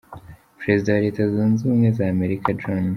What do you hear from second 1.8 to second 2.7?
za Amerika